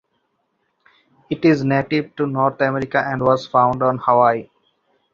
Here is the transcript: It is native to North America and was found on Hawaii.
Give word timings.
It 1.29 1.45
is 1.45 1.63
native 1.63 2.15
to 2.15 2.25
North 2.25 2.59
America 2.59 2.97
and 3.05 3.21
was 3.21 3.45
found 3.45 3.83
on 3.83 3.99
Hawaii. 3.99 4.47